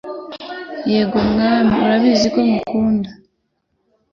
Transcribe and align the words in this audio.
«Yego 0.91 1.17
Mwami, 1.31 1.73
urabizi 1.83 2.27
ko 2.33 2.39
ngukunda.» 2.47 3.09